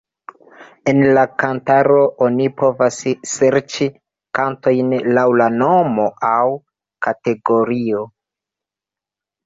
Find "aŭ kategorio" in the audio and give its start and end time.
6.35-8.07